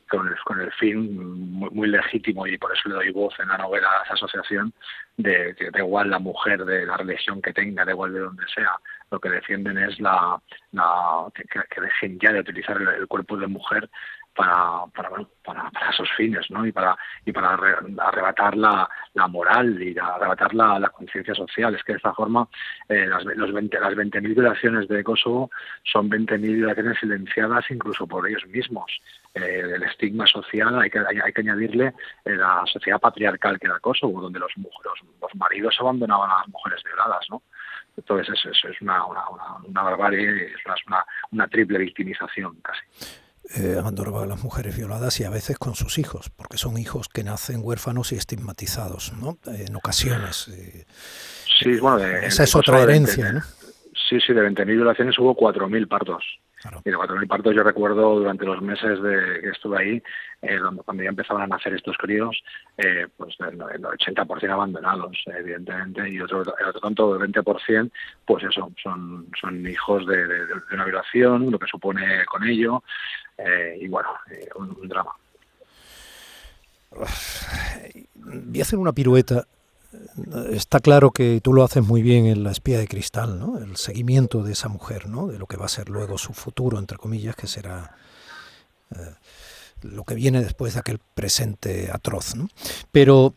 con 0.08 0.28
el, 0.28 0.34
con 0.44 0.60
el 0.60 0.70
fin 0.74 1.50
muy, 1.58 1.88
legítimo, 1.88 2.46
y 2.46 2.56
por 2.56 2.72
eso 2.72 2.88
le 2.88 2.94
doy 2.94 3.10
voz 3.10 3.34
en 3.40 3.48
la 3.48 3.58
novela 3.58 3.88
a 3.90 4.04
esa 4.04 4.14
asociación, 4.14 4.72
de 5.16 5.56
que 5.58 5.72
da 5.72 5.80
igual 5.80 6.08
la 6.08 6.20
mujer 6.20 6.64
de 6.64 6.86
la 6.86 6.96
religión 6.96 7.42
que 7.42 7.52
tenga, 7.52 7.84
da 7.84 7.90
igual 7.90 8.12
de 8.12 8.20
donde 8.20 8.46
sea, 8.54 8.76
lo 9.10 9.18
que 9.18 9.30
defienden 9.30 9.78
es 9.78 9.98
la 9.98 10.40
que, 11.34 11.80
dejen 11.80 12.18
ya 12.20 12.32
de 12.32 12.40
utilizar 12.40 12.80
el, 12.80 13.08
cuerpo 13.08 13.36
de 13.36 13.48
mujer 13.48 13.90
para, 14.34 14.84
para, 14.94 15.08
bueno, 15.08 15.28
para, 15.44 15.70
para, 15.70 15.90
esos 15.90 16.10
fines, 16.16 16.50
¿no? 16.50 16.66
Y 16.66 16.72
para, 16.72 16.96
y 17.24 17.32
para 17.32 17.54
arrebatar 17.54 18.56
la, 18.56 18.88
moral 19.28 19.80
y 19.80 19.96
arrebatar 19.98 20.54
la, 20.54 20.90
conciencia 20.90 21.34
social. 21.34 21.74
Es 21.74 21.82
que 21.84 21.92
de 21.92 21.96
esta 21.98 22.12
forma 22.12 22.48
eh, 22.88 23.06
las, 23.06 23.24
los 23.24 23.52
20, 23.52 23.80
las 23.80 23.94
20.000 23.94 24.34
violaciones 24.34 24.88
de 24.88 25.04
Kosovo 25.04 25.50
son 25.84 26.10
20.000 26.10 26.40
violaciones 26.40 26.98
silenciadas 26.98 27.64
incluso 27.70 28.06
por 28.06 28.28
ellos 28.28 28.46
mismos. 28.46 29.00
Eh, 29.34 29.62
el 29.74 29.82
estigma 29.82 30.26
social 30.26 30.78
hay 30.80 30.90
que, 30.90 30.98
hay, 30.98 31.32
que 31.32 31.40
añadirle 31.40 31.94
eh, 32.24 32.36
la 32.36 32.62
sociedad 32.66 33.00
patriarcal 33.00 33.58
que 33.58 33.66
era 33.66 33.78
Kosovo, 33.78 34.20
donde 34.20 34.38
los, 34.38 34.52
los, 34.56 35.00
los 35.20 35.34
maridos 35.34 35.76
abandonaban 35.80 36.30
a 36.30 36.38
las 36.38 36.48
mujeres 36.48 36.82
violadas, 36.84 37.26
¿no? 37.30 37.42
Entonces 37.96 38.34
eso, 38.44 38.68
es 38.68 38.80
una, 38.80 39.04
una, 39.06 39.22
una, 39.64 39.82
barbarie, 39.82 40.46
es 40.46 40.86
una, 40.86 41.04
una 41.30 41.46
triple 41.46 41.78
victimización 41.78 42.56
casi. 42.60 43.23
Eh, 43.56 43.78
a 43.78 44.26
las 44.26 44.42
mujeres 44.42 44.74
violadas 44.74 45.20
y 45.20 45.24
a 45.24 45.30
veces 45.30 45.58
con 45.58 45.74
sus 45.74 45.98
hijos, 45.98 46.30
porque 46.30 46.56
son 46.56 46.78
hijos 46.78 47.08
que 47.08 47.22
nacen 47.22 47.60
huérfanos 47.62 48.12
y 48.12 48.16
estigmatizados, 48.16 49.12
¿no? 49.20 49.38
En 49.46 49.76
ocasiones. 49.76 50.48
Eh, 50.48 50.86
sí, 51.60 51.78
bueno, 51.78 51.98
esa 51.98 52.44
es 52.44 52.56
otra 52.56 52.82
herencia, 52.82 53.32
¿no? 53.32 53.42
Sí, 54.08 54.18
sí, 54.20 54.32
de 54.32 54.40
20.000 54.40 54.66
violaciones 54.66 55.18
hubo 55.18 55.36
4.000 55.36 55.88
partos. 55.88 56.24
Y 56.84 56.90
de 56.90 56.96
4.000 56.96 57.26
partos 57.26 57.54
yo 57.54 57.62
recuerdo 57.62 58.18
durante 58.18 58.44
los 58.44 58.60
meses 58.62 59.02
de 59.02 59.40
que 59.42 59.48
estuve 59.50 59.78
ahí, 59.78 60.02
eh, 60.42 60.58
cuando 60.84 61.02
ya 61.02 61.10
empezaban 61.10 61.42
a 61.42 61.46
nacer 61.46 61.74
estos 61.74 61.96
críos, 61.98 62.42
eh, 62.78 63.06
pues 63.16 63.34
el, 63.40 63.58
80% 63.58 64.50
abandonados, 64.50 65.16
evidentemente, 65.26 66.08
y 66.08 66.20
otro, 66.20 66.42
el 66.42 66.66
otro 66.66 66.80
tanto, 66.80 67.16
el 67.16 67.32
20%, 67.32 67.90
pues 68.24 68.44
eso, 68.44 68.72
son, 68.82 69.28
son 69.40 69.66
hijos 69.66 70.06
de, 70.06 70.24
una 70.72 70.84
violación, 70.84 71.50
lo 71.50 71.58
que 71.58 71.66
supone 71.66 72.24
con 72.26 72.44
ello, 72.44 72.82
eh, 73.36 73.78
y 73.80 73.88
bueno, 73.88 74.08
eh, 74.30 74.48
un 74.56 74.88
drama. 74.88 75.12
Voy 78.14 78.60
a 78.60 78.62
hacer 78.62 78.78
una 78.78 78.92
pirueta 78.92 79.44
está 80.50 80.80
claro 80.80 81.10
que 81.10 81.40
tú 81.42 81.52
lo 81.52 81.64
haces 81.64 81.84
muy 81.84 82.02
bien 82.02 82.26
en 82.26 82.44
La 82.44 82.50
espía 82.50 82.78
de 82.78 82.88
cristal, 82.88 83.38
¿no? 83.38 83.58
El 83.58 83.76
seguimiento 83.76 84.42
de 84.42 84.52
esa 84.52 84.68
mujer, 84.68 85.08
¿no? 85.08 85.26
De 85.26 85.38
lo 85.38 85.46
que 85.46 85.56
va 85.56 85.66
a 85.66 85.68
ser 85.68 85.88
luego 85.88 86.18
su 86.18 86.32
futuro, 86.32 86.78
entre 86.78 86.98
comillas, 86.98 87.36
que 87.36 87.46
será 87.46 87.96
eh, 88.94 89.14
lo 89.82 90.04
que 90.04 90.14
viene 90.14 90.42
después 90.42 90.74
de 90.74 90.80
aquel 90.80 91.00
presente 91.14 91.90
atroz, 91.92 92.34
¿no? 92.36 92.48
Pero 92.92 93.34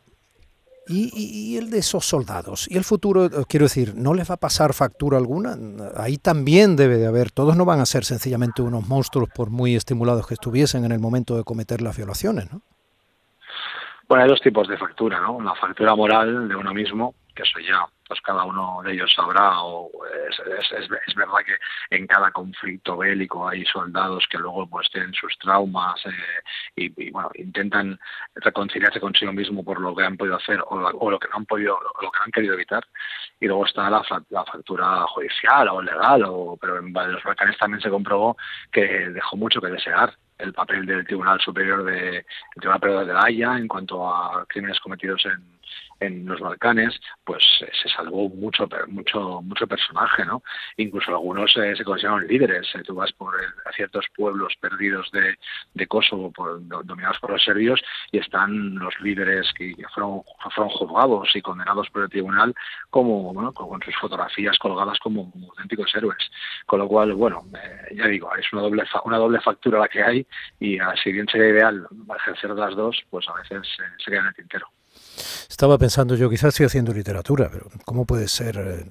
¿Y, 0.89 1.57
el 1.57 1.69
de 1.69 1.79
esos 1.79 2.05
soldados? 2.05 2.65
¿Y 2.69 2.77
el 2.77 2.85
futuro? 2.85 3.25
Eh, 3.25 3.45
quiero 3.47 3.65
decir, 3.65 3.93
¿no 3.95 4.13
les 4.13 4.29
va 4.29 4.35
a 4.35 4.37
pasar 4.37 4.73
factura 4.73 5.17
alguna? 5.17 5.57
Ahí 5.95 6.17
también 6.17 6.75
debe 6.75 6.97
de 6.97 7.07
haber, 7.07 7.31
todos 7.31 7.57
no 7.57 7.65
van 7.65 7.81
a 7.81 7.85
ser 7.85 8.05
sencillamente 8.05 8.61
unos 8.61 8.87
monstruos 8.87 9.29
por 9.35 9.49
muy 9.49 9.75
estimulados 9.75 10.27
que 10.27 10.35
estuviesen 10.35 10.85
en 10.85 10.93
el 10.93 10.99
momento 10.99 11.35
de 11.35 11.43
cometer 11.43 11.81
las 11.81 11.97
violaciones, 11.97 12.51
¿no? 12.51 12.61
Bueno, 14.07 14.23
hay 14.23 14.29
dos 14.29 14.39
tipos 14.39 14.67
de 14.69 14.77
factura, 14.77 15.19
¿no? 15.19 15.41
La 15.41 15.53
factura 15.55 15.93
moral 15.93 16.47
de 16.47 16.55
uno 16.55 16.73
mismo, 16.73 17.13
que 17.35 17.43
eso 17.43 17.59
ya 17.59 17.85
pues 18.07 18.21
cada 18.21 18.45
uno 18.45 18.81
de 18.83 18.93
ellos 18.93 19.11
sabrá, 19.13 19.61
o 19.61 19.91
es, 20.29 20.39
es, 20.39 20.71
es, 20.71 21.15
verdad 21.15 21.39
que 21.45 21.57
en 21.95 22.07
cada 22.07 22.31
conflicto 22.31 22.95
bélico 22.95 23.47
hay 23.49 23.65
soldados 23.65 24.25
que 24.29 24.37
luego 24.37 24.65
pues 24.67 24.89
tienen 24.91 25.13
sus 25.13 25.37
traumas 25.37 26.01
eh, 26.05 26.41
y, 26.77 27.11
bueno, 27.11 27.29
intentan 27.35 27.99
reconciliarse 28.35 29.01
consigo 29.01 29.33
mismo 29.33 29.61
por 29.61 29.81
lo 29.81 29.93
que 29.93 30.05
han 30.05 30.15
podido 30.15 30.37
hacer 30.37 30.63
o, 30.67 31.11
lo 31.11 31.19
que 31.19 31.27
no 31.27 31.35
han 31.35 31.45
podido, 31.45 31.77
lo 32.01 32.09
que 32.09 32.19
han 32.23 32.31
querido 32.31 32.53
evitar. 32.53 32.85
Y 33.41 33.47
luego 33.47 33.65
está 33.65 33.89
la, 33.89 34.01
la 34.29 34.45
factura 34.45 35.05
judicial 35.07 35.67
o 35.67 35.81
legal, 35.81 36.23
o, 36.25 36.57
pero 36.59 36.77
en 36.77 36.93
los 36.93 37.23
Balcanes 37.23 37.57
también 37.57 37.81
se 37.81 37.89
comprobó 37.89 38.37
que 38.71 39.09
dejó 39.09 39.35
mucho 39.35 39.59
que 39.59 39.67
desear 39.67 40.15
el 40.39 40.53
papel 40.53 40.85
del 40.85 41.05
Tribunal 41.05 41.39
Superior 41.39 41.83
de, 41.83 42.25
Tribunal 42.55 43.07
de 43.07 43.13
la 43.13 43.23
Haya 43.23 43.57
en 43.57 43.67
cuanto 43.67 44.07
a 44.07 44.45
crímenes 44.47 44.79
cometidos 44.79 45.25
en 45.25 45.56
en 45.99 46.25
los 46.25 46.39
Balcanes, 46.39 46.99
pues 47.23 47.43
eh, 47.61 47.71
se 47.81 47.89
salvó 47.89 48.29
mucho, 48.29 48.67
mucho, 48.87 49.41
mucho 49.41 49.67
personaje, 49.67 50.25
¿no? 50.25 50.43
Incluso 50.77 51.11
algunos 51.11 51.55
eh, 51.57 51.75
se 51.75 51.83
consideraron 51.83 52.27
líderes. 52.27 52.67
Eh, 52.75 52.83
tú 52.83 52.95
vas 52.95 53.11
por 53.13 53.33
ciertos 53.75 54.05
pueblos 54.15 54.53
perdidos 54.59 55.09
de, 55.11 55.87
Kosovo, 55.87 56.33
dominados 56.83 57.19
por 57.19 57.31
los 57.31 57.43
serbios, 57.43 57.81
y 58.11 58.19
están 58.19 58.75
los 58.75 58.99
líderes 58.99 59.51
que 59.53 59.73
fueron, 59.93 60.21
juzgados 60.21 61.35
y 61.35 61.41
condenados 61.41 61.89
por 61.89 62.03
el 62.03 62.09
tribunal 62.09 62.53
como, 62.89 63.53
con, 63.53 63.81
sus 63.81 63.95
fotografías 63.95 64.57
colgadas 64.57 64.99
como, 64.99 65.31
auténticos 65.49 65.93
héroes. 65.95 66.29
Con 66.65 66.79
lo 66.79 66.87
cual, 66.87 67.13
bueno, 67.13 67.43
ya 67.93 68.07
digo, 68.07 68.29
es 68.35 68.45
una 68.51 69.17
doble, 69.17 69.39
factura 69.39 69.79
la 69.79 69.87
que 69.87 70.03
hay, 70.03 70.27
y 70.59 70.77
si 71.01 71.11
bien 71.11 71.27
sería 71.27 71.49
ideal 71.49 71.87
ejercer 72.17 72.49
las 72.51 72.75
dos, 72.75 73.01
pues 73.09 73.27
a 73.29 73.33
veces 73.33 73.67
se 74.03 74.11
queda 74.11 74.21
en 74.21 74.27
el 74.27 74.35
tintero. 74.35 74.67
Estaba 75.49 75.77
pensando 75.77 76.15
yo, 76.15 76.29
quizás 76.29 76.49
estoy 76.49 76.65
haciendo 76.65 76.93
literatura, 76.93 77.49
pero 77.51 77.67
¿cómo 77.85 78.05
puede 78.05 78.27
ser 78.27 78.57
eh, 78.57 78.85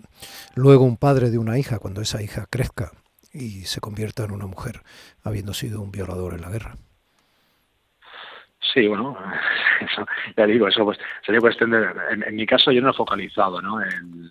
luego 0.54 0.84
un 0.84 0.96
padre 0.96 1.30
de 1.30 1.38
una 1.38 1.58
hija 1.58 1.78
cuando 1.78 2.00
esa 2.00 2.22
hija 2.22 2.46
crezca 2.50 2.92
y 3.32 3.64
se 3.64 3.80
convierta 3.80 4.24
en 4.24 4.32
una 4.32 4.46
mujer, 4.46 4.82
habiendo 5.22 5.54
sido 5.54 5.80
un 5.80 5.92
violador 5.92 6.34
en 6.34 6.40
la 6.40 6.50
guerra? 6.50 6.74
Sí, 8.72 8.86
bueno, 8.86 9.16
eso, 9.80 10.06
ya 10.36 10.46
digo, 10.46 10.68
eso 10.68 10.84
pues 10.84 10.98
sería 11.24 11.40
cuestión 11.40 11.70
de, 11.70 11.86
en, 12.10 12.36
mi 12.36 12.46
caso 12.46 12.72
yo 12.72 12.82
no 12.82 12.90
he 12.90 12.94
focalizado, 12.94 13.60
¿no? 13.62 13.80
En, 13.82 14.30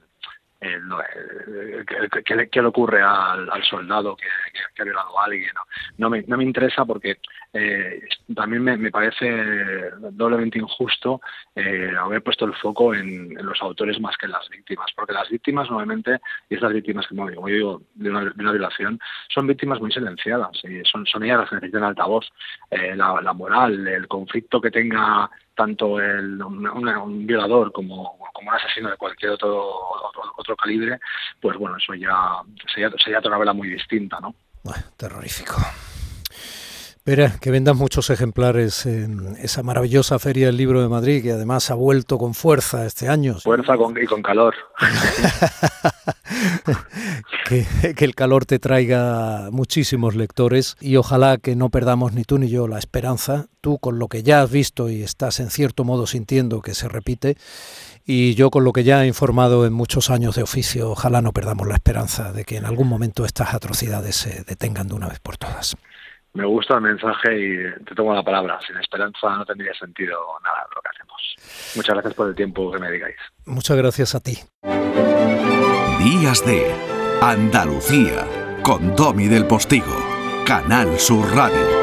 qué, 2.26 2.62
le 2.62 2.68
ocurre 2.68 3.02
al, 3.02 3.64
soldado 3.70 4.16
que, 4.16 4.26
que, 4.74 4.82
ha 4.82 4.86
violado 4.86 5.20
a 5.20 5.26
alguien. 5.26 5.52
No, 5.98 6.10
me, 6.10 6.24
no 6.28 6.38
me 6.38 6.44
interesa 6.44 6.86
porque 6.86 7.20
eh, 7.58 8.02
también 8.36 8.64
me, 8.64 8.92
parece 8.92 9.92
doblemente 10.12 10.60
injusto 10.60 11.22
eh, 11.56 11.90
haber 11.98 12.22
puesto 12.22 12.44
el 12.44 12.54
foco 12.56 12.94
en, 12.94 13.34
los 13.34 13.62
autores 13.62 13.98
más 14.02 14.18
que 14.18 14.26
en 14.26 14.34
las 14.34 14.50
víctimas, 14.50 14.88
porque 14.94 15.14
las 15.14 15.30
víctimas 15.30 15.70
normalmente, 15.70 16.20
y 16.50 16.56
estas 16.56 16.74
víctimas, 16.74 17.08
como, 17.08 17.30
yo 17.30 17.46
digo, 17.46 17.82
de 17.94 18.10
una, 18.10 18.52
violación, 18.52 19.00
son 19.34 19.48
víctimas 19.48 19.80
muy 19.80 19.90
silenciadas, 19.90 20.52
y 20.66 20.84
son, 20.84 21.06
son 21.06 21.24
ellas 21.24 21.40
las 21.40 21.50
que 21.50 21.56
necesitan 21.56 21.84
altavoz. 21.84 22.26
Eh, 22.70 22.94
la, 22.94 23.22
la 23.22 23.32
moral, 23.32 23.88
el 23.88 24.08
conflicto 24.10 24.60
que 24.60 24.72
tenga 24.72 25.30
tanto 25.56 25.98
el, 26.02 26.42
un, 26.44 27.26
violador 27.26 27.72
como, 27.72 28.18
como, 28.34 28.50
un 28.50 28.56
asesino 28.56 28.90
de 28.90 28.98
cualquier 28.98 29.32
otro, 29.32 29.66
otro, 30.36 30.58
calibre, 30.58 31.00
pues 31.40 31.58
bueno, 31.58 31.78
eso 31.78 31.94
ya 31.94 32.42
sería, 32.74 32.92
sería 33.02 33.20
otra 33.20 33.32
novela 33.32 33.54
muy 33.54 33.70
distinta, 33.70 34.20
¿no? 34.20 34.36
Bueno, 34.62 34.84
terrorífico. 34.98 35.56
Espera, 37.08 37.38
que 37.40 37.52
vendan 37.52 37.78
muchos 37.78 38.10
ejemplares 38.10 38.88
en 38.88 39.38
esa 39.40 39.62
maravillosa 39.62 40.18
Feria 40.18 40.48
del 40.48 40.58
Libro 40.58 40.82
de 40.82 40.90
Madrid, 40.90 41.22
que 41.22 41.34
además 41.34 41.70
ha 41.70 41.76
vuelto 41.76 42.18
con 42.18 42.34
fuerza 42.34 42.88
este 42.88 43.10
año. 43.10 43.40
Fuerza 43.40 43.76
y 43.76 44.06
con 44.08 44.24
calor. 44.24 44.56
que, 47.48 47.94
que, 47.94 48.06
el 48.06 48.16
calor 48.16 48.48
te 48.48 48.58
traiga 48.58 49.50
muchísimos 49.52 50.16
lectores 50.16 50.78
y 50.82 50.96
ojalá 50.96 51.38
que 51.38 51.56
no 51.56 51.70
perdamos 51.70 52.14
ni 52.14 52.24
tú 52.24 52.40
ni 52.40 52.50
yo 52.50 52.68
la 52.68 52.80
esperanza, 52.80 53.50
tú 53.62 53.78
con 53.78 54.00
lo 54.00 54.08
que 54.08 54.24
ya 54.24 54.42
has 54.42 54.50
visto 54.50 54.90
y 54.90 55.04
estás 55.04 55.40
en 55.40 55.52
cierto 55.52 55.84
modo 55.84 56.08
sintiendo 56.08 56.64
que 56.64 56.74
se 56.74 56.90
repite, 56.90 57.38
y 58.04 58.34
yo 58.34 58.50
con 58.50 58.64
lo 58.64 58.74
que 58.74 58.84
ya 58.84 59.04
he 59.04 59.08
informado 59.08 59.68
en 59.68 59.74
muchos 59.74 60.10
años 60.10 60.38
de 60.38 60.42
oficio, 60.42 60.90
ojalá 60.90 61.22
no 61.22 61.34
perdamos 61.34 61.68
la 61.68 61.76
esperanza 61.76 62.34
de 62.34 62.46
que 62.46 62.58
en 62.58 62.66
algún 62.66 62.88
momento 62.88 63.26
estas 63.26 63.54
atrocidades 63.54 64.16
se 64.16 64.44
detengan 64.44 64.88
de 64.88 64.96
una 64.96 65.08
vez 65.08 65.20
por 65.20 65.38
todas 65.38 65.78
me 66.36 66.46
gusta 66.46 66.76
el 66.76 66.82
mensaje 66.82 67.40
y 67.40 67.84
te 67.86 67.96
tomo 67.96 68.14
la 68.14 68.24
palabra. 68.24 68.60
Sin 68.66 68.78
esperanza 68.78 69.36
no 69.38 69.46
tendría 69.46 69.74
sentido 69.74 70.18
nada 70.44 70.68
lo 70.76 70.82
que 70.82 70.90
hacemos. 70.90 71.76
Muchas 71.76 71.96
gracias 71.96 72.14
por 72.14 72.30
el 72.30 72.36
tiempo 72.36 72.72
que 72.72 72.80
me 72.80 72.92
digáis. 72.92 73.16
Muchas 73.46 73.78
gracias 73.78 74.16
a 74.16 74.20
ti. 74.20 74.38
Días 76.00 76.46
de 76.46 76.72
Andalucía 77.22 78.28
con 78.62 78.96
Domi 78.96 79.28
del 79.28 79.48
Postigo, 79.48 79.96
Canal 80.46 81.00
Sur 81.00 81.34
Radio. 81.36 81.75